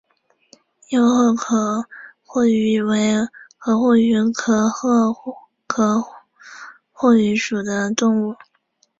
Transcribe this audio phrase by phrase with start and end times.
[0.89, 0.99] 幼
[1.35, 1.85] 赫
[2.25, 3.15] 壳蛞蝓为
[3.59, 5.13] 壳蛞蝓科赫
[5.67, 6.03] 壳
[6.91, 8.35] 蛞蝓属的动物。